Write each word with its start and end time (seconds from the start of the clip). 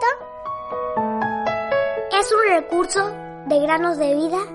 esto? 0.00 0.06
Es 2.18 2.32
un 2.32 2.38
recurso 2.54 3.10
de 3.46 3.60
granosdevida.cl. 3.60 4.50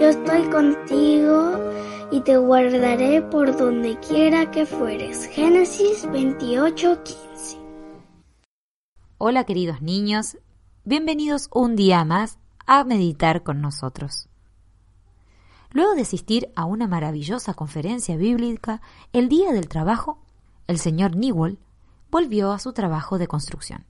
Yo 0.00 0.08
estoy 0.08 0.42
contigo 0.50 1.52
y 2.10 2.20
te 2.20 2.36
guardaré 2.36 3.22
por 3.22 3.56
donde 3.56 3.98
quiera 4.00 4.50
que 4.50 4.66
fueres. 4.66 5.26
Génesis 5.26 6.06
28:15. 6.06 7.58
Hola 9.18 9.44
queridos 9.44 9.80
niños, 9.80 10.36
bienvenidos 10.84 11.48
un 11.52 11.76
día 11.76 12.04
más 12.04 12.41
a 12.66 12.84
meditar 12.84 13.42
con 13.42 13.60
nosotros. 13.60 14.28
Luego 15.70 15.94
de 15.94 16.02
asistir 16.02 16.52
a 16.54 16.64
una 16.64 16.86
maravillosa 16.86 17.54
conferencia 17.54 18.16
bíblica 18.16 18.82
el 19.12 19.28
día 19.28 19.52
del 19.52 19.68
trabajo, 19.68 20.18
el 20.66 20.78
señor 20.78 21.16
Newell 21.16 21.58
volvió 22.10 22.52
a 22.52 22.58
su 22.58 22.72
trabajo 22.72 23.18
de 23.18 23.26
construcción. 23.26 23.86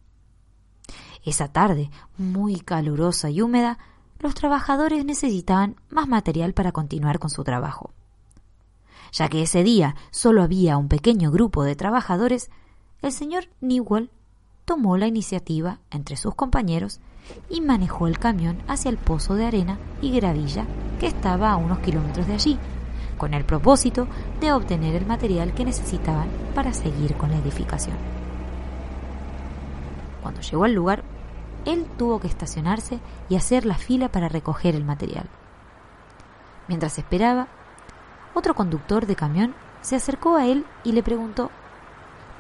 Esa 1.25 1.49
tarde, 1.49 1.91
muy 2.17 2.61
calurosa 2.61 3.31
y 3.31 3.43
húmeda, 3.43 3.79
los 4.21 4.35
trabajadores 4.35 5.05
necesitaban 5.05 5.77
más 5.89 6.09
material 6.09 6.55
para 6.55 6.73
continuar 6.73 7.19
con 7.19 7.31
su 7.31 7.43
trabajo. 7.43 7.91
Ya 9.13 9.29
que 9.29 9.43
ese 9.43 9.63
día 9.63 9.97
solo 10.11 10.43
había 10.43 10.77
un 10.77 10.89
pequeño 10.89 11.31
grupo 11.31 11.65
de 11.65 11.77
trabajadores, 11.77 12.51
el 13.03 13.13
señor 13.13 13.49
Newell 13.61 14.11
tomó 14.65 14.97
la 14.97 15.07
iniciativa 15.07 15.79
entre 15.91 16.17
sus 16.17 16.35
compañeros 16.35 17.01
y 17.49 17.61
manejó 17.61 18.07
el 18.07 18.19
camión 18.19 18.63
hacia 18.69 18.91
el 18.91 18.99
pozo 18.99 19.35
de 19.35 19.47
arena 19.47 19.79
y 20.01 20.13
gravilla 20.13 20.67
que 21.01 21.07
estaba 21.07 21.51
a 21.51 21.57
unos 21.57 21.79
kilómetros 21.81 22.27
de 22.27 22.35
allí, 22.35 22.59
con 23.19 23.35
el 23.35 23.45
propósito 23.45 24.09
de 24.41 24.53
obtener 24.53 24.95
el 24.95 25.07
material 25.07 25.55
que 25.55 25.65
necesitaban 25.65 26.29
para 26.55 26.73
seguir 26.73 27.15
con 27.17 27.31
la 27.31 27.39
edificación. 27.39 27.97
Cuando 30.23 30.41
llegó 30.41 30.65
al 30.65 30.75
lugar, 30.75 31.03
él 31.65 31.87
tuvo 31.97 32.21
que 32.21 32.29
estacionarse 32.29 32.99
y 33.29 33.37
hacer 33.37 33.67
la 33.67 33.77
fila 33.77 34.11
para 34.11 34.29
recoger 34.29 34.75
el 34.75 34.85
material. 34.85 35.29
Mientras 36.69 36.99
esperaba, 36.99 37.49
otro 38.35 38.55
conductor 38.55 39.07
de 39.07 39.17
camión 39.17 39.55
se 39.81 39.97
acercó 39.97 40.37
a 40.37 40.47
él 40.47 40.65
y 40.85 40.93
le 40.93 41.03
preguntó 41.03 41.51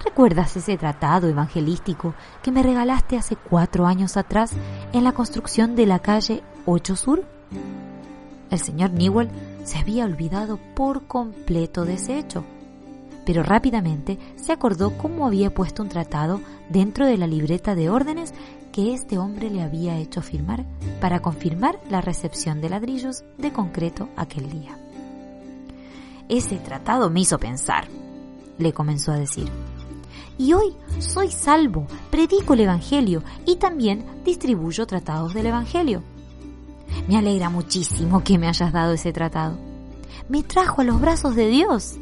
¿Recuerdas 0.04 0.56
ese 0.56 0.76
tratado 0.76 1.28
evangelístico 1.28 2.14
que 2.42 2.50
me 2.50 2.62
regalaste 2.62 3.16
hace 3.16 3.36
cuatro 3.36 3.86
años 3.86 4.16
atrás 4.16 4.52
en 4.92 5.04
la 5.04 5.12
construcción 5.12 5.76
de 5.76 5.86
la 5.86 6.00
calle 6.00 6.42
8 6.66 6.96
Sur? 6.96 7.24
El 8.50 8.58
señor 8.58 8.90
Newell 8.90 9.30
se 9.64 9.78
había 9.78 10.04
olvidado 10.04 10.58
por 10.74 11.06
completo 11.06 11.84
de 11.84 11.94
ese 11.94 12.18
hecho, 12.18 12.44
pero 13.24 13.44
rápidamente 13.44 14.18
se 14.36 14.52
acordó 14.52 14.98
cómo 14.98 15.26
había 15.26 15.54
puesto 15.54 15.82
un 15.82 15.88
tratado 15.88 16.40
dentro 16.68 17.06
de 17.06 17.16
la 17.16 17.28
libreta 17.28 17.76
de 17.76 17.88
órdenes 17.88 18.34
que 18.72 18.94
este 18.94 19.18
hombre 19.18 19.50
le 19.50 19.62
había 19.62 19.98
hecho 19.98 20.20
firmar 20.20 20.64
para 21.00 21.20
confirmar 21.20 21.78
la 21.88 22.00
recepción 22.00 22.60
de 22.60 22.70
ladrillos 22.70 23.22
de 23.38 23.52
concreto 23.52 24.08
aquel 24.16 24.50
día. 24.50 24.76
Ese 26.28 26.56
tratado 26.56 27.08
me 27.08 27.20
hizo 27.20 27.38
pensar, 27.38 27.86
le 28.58 28.72
comenzó 28.72 29.12
a 29.12 29.16
decir 29.16 29.50
y 30.42 30.54
hoy 30.54 30.74
soy 30.98 31.30
salvo, 31.30 31.86
predico 32.10 32.54
el 32.54 32.60
Evangelio 32.60 33.22
y 33.46 33.56
también 33.56 34.04
distribuyo 34.24 34.86
tratados 34.88 35.34
del 35.34 35.46
Evangelio. 35.46 36.02
Me 37.06 37.16
alegra 37.16 37.48
muchísimo 37.48 38.24
que 38.24 38.38
me 38.38 38.48
hayas 38.48 38.72
dado 38.72 38.92
ese 38.92 39.12
tratado. 39.12 39.56
Me 40.28 40.42
trajo 40.42 40.80
a 40.80 40.84
los 40.84 41.00
brazos 41.00 41.36
de 41.36 41.46
Dios. 41.46 41.96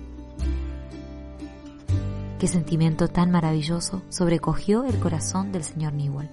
Qué 2.39 2.49
sentimiento 2.49 3.09
tan 3.09 3.31
maravilloso 3.31 4.01
sobrecogió 4.09 4.84
el 4.84 4.99
corazón 4.99 5.53
del 5.53 5.62
señor 5.62 5.93
Newell. 5.93 6.31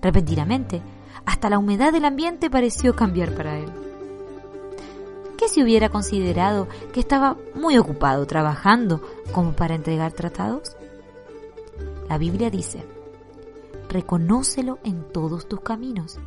Repentinamente, 0.00 0.82
hasta 1.24 1.48
la 1.48 1.58
humedad 1.58 1.92
del 1.92 2.06
ambiente 2.06 2.50
pareció 2.50 2.96
cambiar 2.96 3.36
para 3.36 3.56
él. 3.56 3.70
¿Qué 5.52 5.56
si 5.56 5.62
hubiera 5.64 5.90
considerado 5.90 6.66
que 6.94 7.00
estaba 7.00 7.36
muy 7.54 7.76
ocupado 7.76 8.26
trabajando 8.26 9.02
como 9.32 9.52
para 9.52 9.74
entregar 9.74 10.12
tratados? 10.12 10.78
La 12.08 12.16
Biblia 12.16 12.48
dice, 12.48 12.86
reconócelo 13.90 14.78
en 14.82 15.04
todos 15.12 15.46
tus 15.46 15.60
caminos 15.60 16.18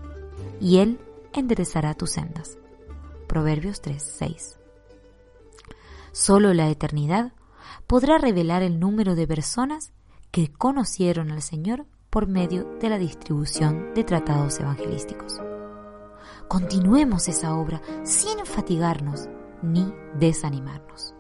y 0.62 0.78
Él 0.78 1.00
enderezará 1.34 1.96
tus 1.96 2.12
sendas. 2.12 2.60
Proverbios 3.26 3.82
3, 3.82 4.14
6. 4.16 4.60
Solo 6.12 6.54
la 6.54 6.70
eternidad 6.70 7.34
podrá 7.88 8.20
revelar 8.20 8.62
el 8.62 8.80
número 8.80 9.16
de 9.16 9.26
personas 9.26 9.92
que 10.30 10.52
conocieron 10.52 11.32
al 11.32 11.42
Señor 11.42 11.88
por 12.12 12.28
medio 12.28 12.78
de 12.80 12.90
la 12.90 13.00
distribución 13.00 13.92
de 13.96 14.04
tratados 14.04 14.60
evangelísticos. 14.60 15.42
Continuemos 16.48 17.28
esa 17.28 17.56
obra 17.56 17.82
sin 18.04 18.46
fatigarnos 18.46 19.30
ni 19.62 19.94
desanimarnos. 20.20 21.16